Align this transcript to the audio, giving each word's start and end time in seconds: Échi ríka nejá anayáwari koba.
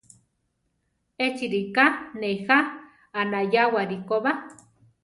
Échi 1.25 1.45
ríka 1.53 1.85
nejá 2.19 2.57
anayáwari 3.21 3.97
koba. 4.07 4.31